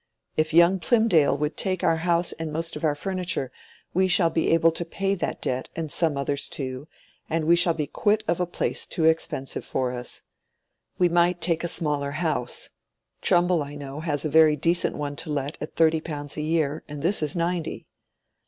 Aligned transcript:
If 0.35 0.51
young 0.51 0.79
Plymdale 0.79 1.37
will 1.37 1.51
take 1.51 1.83
our 1.83 1.97
house 1.97 2.31
and 2.33 2.51
most 2.51 2.75
of 2.75 2.83
our 2.83 2.95
furniture, 2.95 3.51
we 3.93 4.07
shall 4.07 4.31
be 4.31 4.49
able 4.51 4.71
to 4.71 4.83
pay 4.83 5.13
that 5.13 5.43
debt, 5.43 5.69
and 5.75 5.91
some 5.91 6.17
others 6.17 6.49
too, 6.49 6.87
and 7.29 7.45
we 7.45 7.55
shall 7.55 7.75
be 7.75 7.85
quit 7.85 8.23
of 8.27 8.39
a 8.39 8.47
place 8.47 8.87
too 8.87 9.05
expensive 9.05 9.63
for 9.63 9.91
us. 9.91 10.23
We 10.97 11.07
might 11.07 11.39
take 11.39 11.63
a 11.63 11.67
smaller 11.67 12.13
house: 12.17 12.69
Trumbull, 13.21 13.61
I 13.61 13.75
know, 13.75 13.99
has 13.99 14.25
a 14.25 14.29
very 14.29 14.55
decent 14.55 14.95
one 14.97 15.15
to 15.17 15.29
let 15.29 15.55
at 15.61 15.75
thirty 15.75 16.01
pounds 16.01 16.35
a 16.35 16.41
year, 16.41 16.83
and 16.89 17.03
this 17.03 17.21
is 17.21 17.35
ninety." 17.35 17.85